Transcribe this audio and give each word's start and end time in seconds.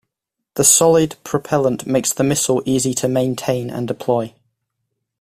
The 0.55 0.63
solid 0.63 1.15
propellant 1.23 1.85
makes 1.85 2.11
the 2.11 2.23
missile 2.23 2.63
easy 2.65 2.95
to 2.95 3.07
maintain 3.07 3.69
and 3.69 3.87
deploy. 3.87 4.33